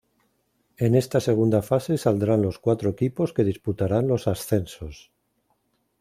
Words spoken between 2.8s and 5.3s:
equipos que disputarán los ascensos.